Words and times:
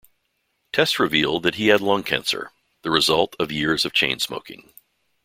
Tests 0.73 0.97
revealed 0.99 1.43
that 1.43 1.53
he 1.53 1.67
had 1.67 1.79
lung 1.79 2.01
cancer, 2.01 2.49
the 2.81 2.89
result 2.89 3.35
of 3.39 3.51
years 3.51 3.85
of 3.85 3.93
chain 3.93 4.17
smoking. 4.17 4.73